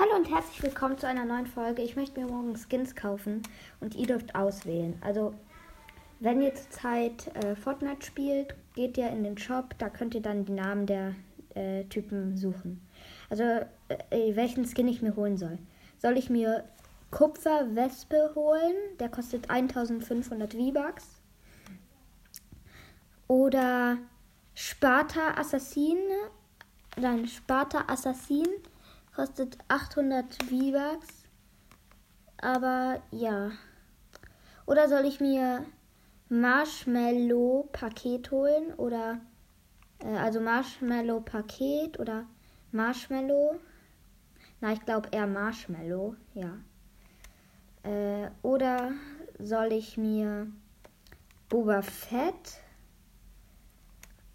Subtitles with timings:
[0.00, 1.82] Hallo und herzlich willkommen zu einer neuen Folge.
[1.82, 3.42] Ich möchte mir morgen Skins kaufen
[3.80, 4.96] und ihr dürft auswählen.
[5.00, 5.34] Also,
[6.20, 10.44] wenn ihr zurzeit äh, Fortnite spielt, geht ihr in den Shop, da könnt ihr dann
[10.44, 11.16] die Namen der
[11.56, 12.80] äh, Typen suchen.
[13.28, 15.58] Also, äh, welchen Skin ich mir holen soll.
[16.00, 16.62] Soll ich mir
[17.10, 18.76] Kupfer-Wespe holen?
[19.00, 21.06] Der kostet 1500 V-Bucks.
[23.26, 23.98] Oder
[24.54, 25.98] Sparta Assassin?
[26.96, 28.46] Nein, Sparta Assassin
[29.18, 31.08] Kostet 800 V-Bucks.
[32.40, 33.50] Aber ja.
[34.64, 35.66] Oder soll ich mir
[36.28, 38.74] Marshmallow-Paket holen?
[38.74, 39.20] Oder
[40.04, 42.26] äh, also Marshmallow-Paket oder
[42.70, 43.58] Marshmallow?
[44.60, 46.56] Na, ich glaube eher Marshmallow, ja.
[47.82, 48.92] Äh, oder
[49.40, 50.46] soll ich mir
[51.48, 52.60] Boba Fett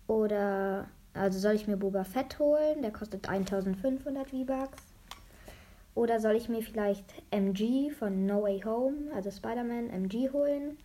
[0.07, 2.81] oder also soll ich mir Boba Fett holen?
[2.81, 4.83] Der kostet 1500 V-Bucks.
[5.95, 10.77] Oder soll ich mir vielleicht MG von No Way Home, also Spider-Man MG holen?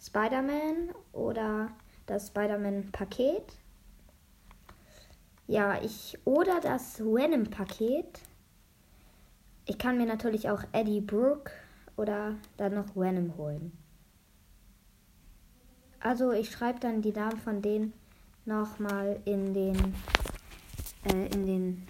[0.00, 1.70] Spider-Man oder
[2.06, 3.56] das Spider-Man-Paket?
[5.48, 6.16] Ja, ich.
[6.24, 8.20] Oder das Venom-Paket.
[9.66, 11.52] Ich kann mir natürlich auch Eddie Brooke
[11.96, 13.72] oder dann noch Venom holen.
[16.00, 17.92] Also ich schreibe dann die Namen von denen
[18.44, 19.94] nochmal in den
[21.04, 21.86] äh, in den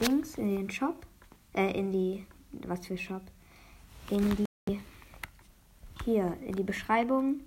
[0.00, 1.06] Dings, in den Shop,
[1.54, 2.26] äh, in die,
[2.66, 3.22] was für Shop,
[4.10, 4.80] in die,
[6.04, 7.40] hier, in die Beschreibung.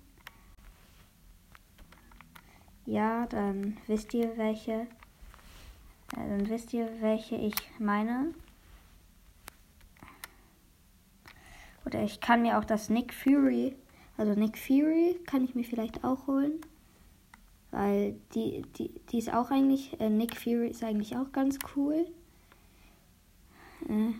[2.85, 4.88] Ja, dann wisst ihr welche, äh,
[6.16, 8.33] dann wisst ihr welche ich meine.
[11.85, 13.75] Oder ich kann mir auch das Nick Fury,
[14.17, 16.61] also Nick Fury kann ich mir vielleicht auch holen.
[17.72, 22.05] Weil die, die, die ist auch eigentlich, äh, Nick Fury ist eigentlich auch ganz cool.
[23.88, 24.11] Äh,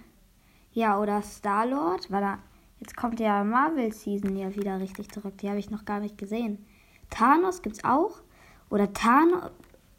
[0.74, 2.40] ja, oder Star-Lord, weil da,
[2.80, 5.38] jetzt kommt ja Marvel Season ja wieder richtig zurück.
[5.40, 6.66] Die habe ich noch gar nicht gesehen.
[7.10, 8.22] Thanos gibt's auch.
[8.70, 9.52] Oder Thanos.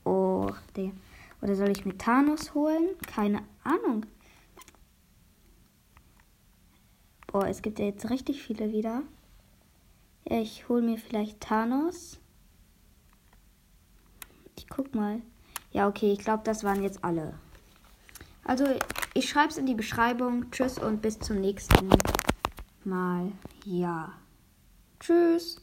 [0.04, 0.92] Oh, der.
[1.42, 2.88] Oder soll ich mir Thanos holen?
[3.06, 4.06] Keine Ahnung.
[7.26, 9.02] Boah, es gibt ja jetzt richtig viele wieder.
[10.24, 12.21] Ich hole mir vielleicht Thanos.
[14.56, 15.20] Ich guck mal.
[15.72, 17.34] Ja, okay, ich glaube, das waren jetzt alle.
[18.44, 18.66] Also,
[19.14, 20.50] ich schreibe es in die Beschreibung.
[20.50, 21.88] Tschüss und bis zum nächsten
[22.84, 23.32] Mal.
[23.64, 24.12] Ja.
[25.00, 25.60] Tschüss.